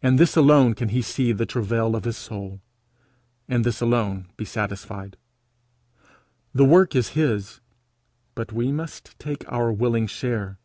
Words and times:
In 0.00 0.14
this 0.14 0.36
alone 0.36 0.74
can 0.74 0.90
he 0.90 1.02
see 1.02 1.30
of 1.30 1.38
the 1.38 1.44
travail 1.44 1.96
of 1.96 2.04
his 2.04 2.16
soul, 2.16 2.60
in 3.48 3.62
this 3.62 3.80
alone 3.80 4.30
be 4.36 4.44
satisfied. 4.44 5.16
The 6.54 6.64
work 6.64 6.94
is 6.94 7.08
his, 7.18 7.60
but 8.36 8.52
we 8.52 8.70
must 8.70 9.18
take 9.18 9.44
our 9.52 9.72
willing 9.72 10.06
share. 10.06 10.60